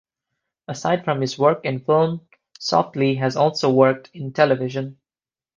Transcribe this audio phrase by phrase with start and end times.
[0.67, 2.21] Aside from his work in film,
[2.57, 4.97] Softley has also worked in television.